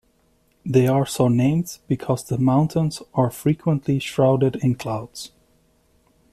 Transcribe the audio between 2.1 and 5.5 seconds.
the mountains are frequently shrouded in clouds.